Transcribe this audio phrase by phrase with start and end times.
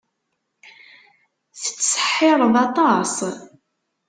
[1.61, 3.15] Tettseḥḥireḍ aṭas.